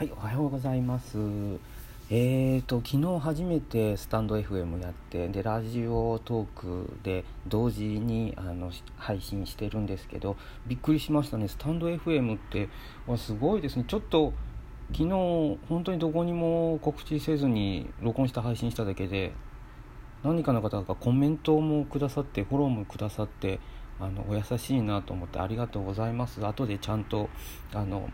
[0.00, 1.18] はい、おはようございます。
[2.08, 11.48] えーと、昨日初めてスタンド FM やって、で、ラジオトークで同時にあの配信してるんですけど、びっくりしましたね。
[11.48, 12.70] スタンド FM って
[13.18, 13.84] すごいですね。
[13.86, 14.32] ちょっと
[14.92, 15.10] 昨日
[15.68, 19.32] 本当にどこにも告知せずに録音した配信しただけで、
[20.24, 23.60] 何かの方がコメントもくださって、フォローもくださって、
[23.98, 26.42] あのお優しいなと思ってありがとうございます。
[26.46, 27.28] 後でちゃんと
[27.74, 28.08] あの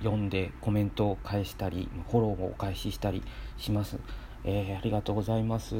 [0.00, 3.22] 読んでコメントを返したりフォローをお返ししたり
[3.56, 3.98] します、
[4.44, 5.76] えー、ありがとうございます。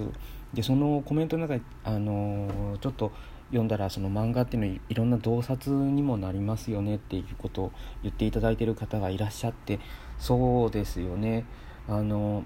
[0.55, 3.13] でそのコメントの中で、あのー、ちょっと
[3.51, 9.81] 読んだらその漫画っていうのはいろんな洞察にもなりますよねっていうことを言っていただいている方がいらっしゃって
[10.19, 11.47] そうですよね。
[11.89, 12.45] あの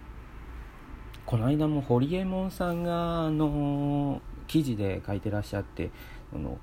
[1.27, 5.91] この間も堀エモ門さんがあの記事で書いてらっしゃって
[6.34, 6.59] あの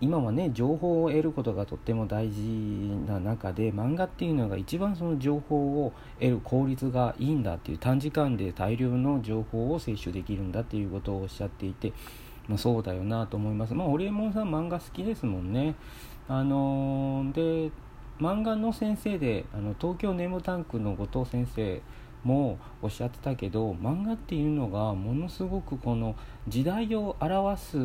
[0.00, 2.40] 今はね情報を得ることがとっても大事
[3.08, 11.92] な中で漫画っていうのが一番その情報を得る効率がいいんだっていう短時間で大量の情報を摂取できるんだっていうことをおっしゃっていて、
[12.46, 13.74] まあ、そうだよなと思います。
[13.74, 15.74] まあオリエモンさん漫画好きですもんね。
[16.28, 17.72] あのー、で
[18.20, 21.82] 漫画の先生であの東京ネームタンクの後藤先生
[22.22, 26.14] もおっしゃってたけど漫画っていうのがものすごくこの
[26.46, 27.76] 時代を表す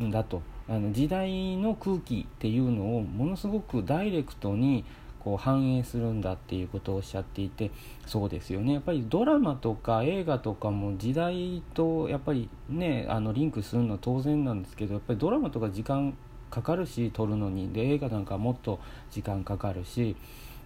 [0.00, 0.40] んだと。
[0.68, 4.84] あの時代の空気っていうのをものすごくダイレクトに
[5.20, 7.70] こう反映するんだっていうことをおっしゃっていて
[8.06, 8.74] そうですよね。
[8.74, 16.16] やっぱりドラマとか映画とかも時代とやっぱりねあのリンクするのは当然なんですけどやっぱりドラマとか時間
[16.50, 20.16] かかるし撮るのにで映画なんかもっと時間かかるし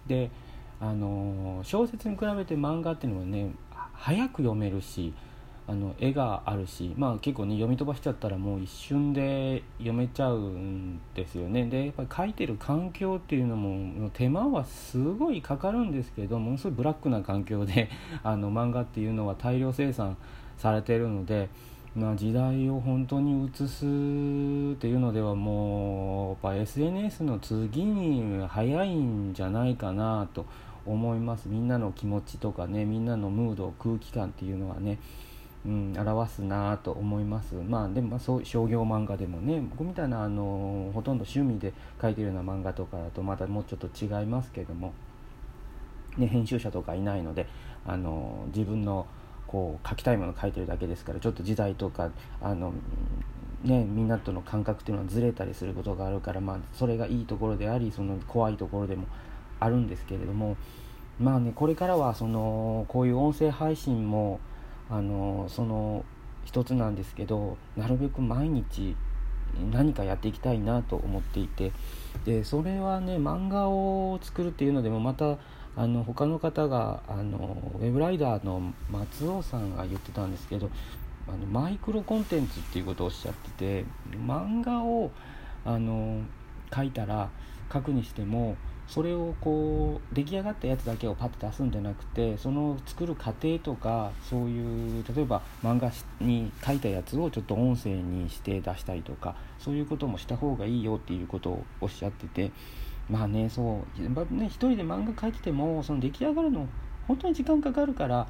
[0.07, 0.31] で
[0.79, 3.51] あの小説に比べて漫画っていうのはね
[3.93, 5.13] 早く読めるし
[5.69, 11.65] あの絵があるし、まあ、結構ね読み飛ばしちゃったらもう一瞬で読めちゃうんですよね。
[11.65, 17.89] でやっぱり書いてる環境っていうのも手間はすごいかかるんですけどものすごいブラックな環境で
[18.23, 20.15] あの漫画っていうのは大量生産
[20.57, 21.49] されてるので、
[21.93, 30.45] まあ、時代を本当に映すっていうのではもうやっぱ SNS の次に早いんじゃないかなと
[30.85, 31.49] 思います。
[31.49, 34.97] みんなの気持ちとかねみんなのムード空気感っていうのはね。
[35.67, 37.53] うん、表すなと思います。
[37.55, 44.93] まあでもそう商業漫画でもね僕みたいなあのほとんど趣味で描いてるような漫画とかだとまたもうちょっと違いますけども、
[46.17, 47.47] ね、編集者とかいないので
[47.85, 49.05] あの自分の
[49.45, 52.11] こう書きたいもの書いてるだけですからちょっと時代とか
[52.41, 52.73] あの
[53.63, 59.07] ね、みんなとの感覚っていうのはずれたりすることがあるから、まあ、それがいいところでありその怖いところでも
[59.59, 60.55] あるんですけれども。
[61.19, 64.39] まあねこれからはそのこういう音声配信も
[64.89, 66.05] あのその
[66.45, 68.95] 一つなんですけどなるべく毎日
[69.71, 71.71] 何かやっていきたいなと思っていて
[72.25, 75.37] でそれはね漫画を作るっていうのでもまた
[75.75, 80.69] あの他の方があのウェブライダーの松尾さんが言ってたんですけど
[81.27, 85.11] あのマイクロコンテンツっていうことをおっしゃってて漫画を
[85.65, 86.21] あの
[86.73, 87.29] 書いたら
[87.71, 88.55] 書くにしても
[88.87, 102.51] それをこう出来上がったやつだけをパッと出すんじゃなくてその作る過程とかそういう例えば漫画に書いたやつをちょっと音声にして出したりとかそういうこともした方がいいよっていうことをおっしゃってて
[103.09, 106.67] まあねそうね一人で漫画描いててもその出来上がるの
[107.07, 108.27] 本当に時間かかるから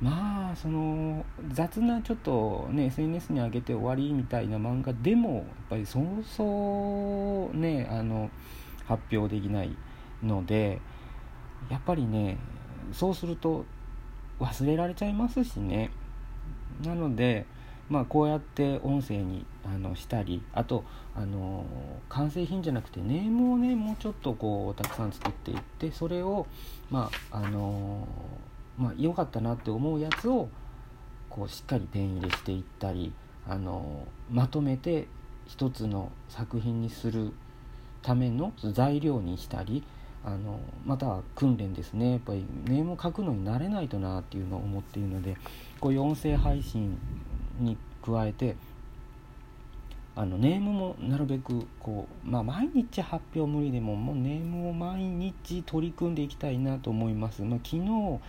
[0.00, 8.30] まあその雑なちょっとね SNS に上げて終わりみたいな漫画でもやっぱりそうそうねあの
[8.86, 9.74] 発表できない
[10.22, 10.80] ので
[11.70, 12.38] やっぱりね
[12.92, 13.64] そうすると
[14.40, 15.90] 忘れられちゃいますしね。
[16.84, 17.46] なので
[17.88, 20.84] まあこうやって音声にあのしたりあと
[21.14, 21.64] あの
[22.08, 26.46] 完成品じゃなくてネームをねもうちょっとこうたくさん作っていってそれを
[26.90, 28.06] まああの
[28.76, 30.48] まあ良かったなって思うやつを
[31.30, 33.12] こうしっかりペン入れしていったり
[33.48, 35.06] あのまとめて
[35.46, 37.32] 一つの作品にする
[38.02, 39.84] ための材料にしたり
[40.26, 45.36] あのまた訓練ですねやっぱりネームを書くのに慣れないとなっていうのを思っているので
[45.78, 46.98] こういう音声配信
[47.60, 48.56] に加えて
[50.16, 57.42] あのネームもなるべくこう、まあ、毎日発表無理でももうネームを毎日取り組んでいきたいなと思います。
[57.42, 58.20] まあ、昨日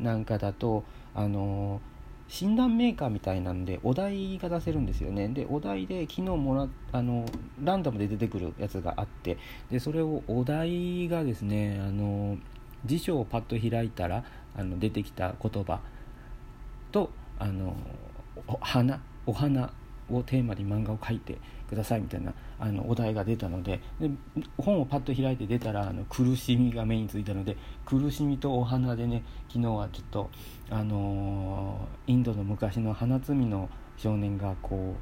[0.00, 0.82] なんかだと
[1.14, 1.80] あの
[2.28, 5.28] 診断メーカーみたいなんでお題が出せるんですよね。
[5.28, 7.24] でお題で昨日もらあの
[7.62, 9.38] ランダムで出てくるやつがあって
[9.70, 12.36] でそれをお題がですねあの
[12.84, 14.24] 辞書をパッと開いたら
[14.56, 15.80] あの出てきた言葉
[16.92, 17.74] とあの
[18.46, 19.72] お花お花
[20.10, 21.38] をテーマに漫画を描いて
[21.68, 24.10] くださいみたいなあのお題が出たのでで
[24.56, 30.30] 本をパッと開いて出たらあの苦しみが目についたので苦しみとお花でね昨日はちょっと、
[30.70, 34.94] あのー、インドの昔の花摘みの少年がこ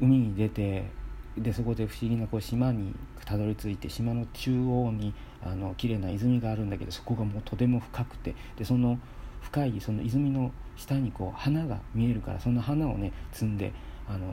[0.00, 0.90] う海に出て
[1.36, 2.94] でそこで不思議なこう島に
[3.24, 8.98] たどり着いて島の中央にあの綺麗な泉があるんだけどそこがもうとても深くてでその
[9.40, 13.72] 深いその泉の下にこう花が見えるからその花をね摘んで
[14.08, 14.32] あの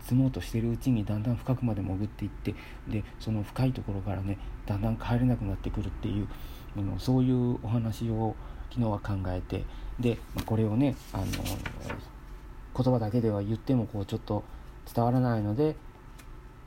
[0.00, 2.54] 積もうとしてるうちにだんだん深くまで潜っていって
[2.88, 6.28] でその深いところからねだんだん帰れなくなってくるっていう
[6.76, 8.34] あのそういうお話を
[8.70, 9.64] 昨日は考えて
[9.98, 14.44] で、ま、これをねあの言葉だけでは言ってもこうちょっと
[14.92, 15.76] 伝わらないので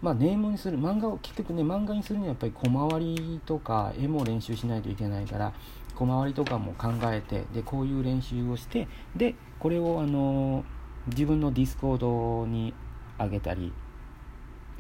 [0.04, 5.54] まあ、ネームにする漫画を結局ね漫画にするにはやっぱりコマ割りとか絵も練習しないといけないから
[5.96, 10.66] コマ割りとかも考えてでこういう練習をしてでこれをあの
[11.08, 12.74] 自分のディスコードに
[13.20, 13.74] 上げたり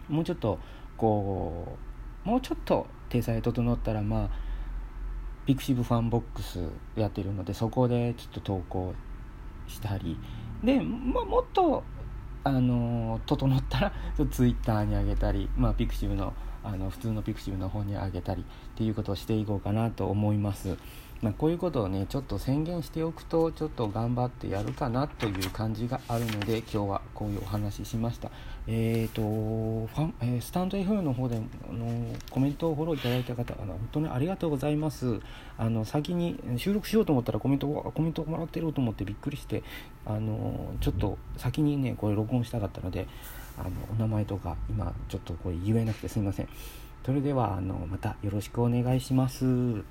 [0.08, 0.60] もうちょっと
[0.98, 1.78] こ
[2.26, 4.30] うもうちょっと体裁整ったらまあ
[5.46, 6.60] ピクシブファンボックス
[6.96, 8.94] やってるのでそこでちょっと投稿
[9.68, 10.18] したり
[10.64, 11.84] で、まあ、もっと
[12.46, 13.94] あの整ったら
[14.32, 20.78] ツイッターに上げたり、まあ、ピクシブのあの普通のピクシブの方に上げたりっていうことをしていこうかなと思います。
[21.24, 28.30] まあ、こういうことをねちょっと宣言しておくとちょっと頑張ってやるかなという感じがあるので今日はこういうお話ししました
[28.68, 35.22] えっ、ー、とファン、えー、スタンド FM の方であのコメントをフォローいただいた方あの本当にありがとうございます
[35.58, 39.64] あの先に収録しようと思ったらコメントコメントもらってると思ってびっくりして
[40.06, 43.08] あのちょっと先にねこれ録音したかったので
[43.58, 46.50] あのお名前とか今ちょっとこれ言えなくてすみません
[47.06, 49.84] それではあのまたよろしくお願いします。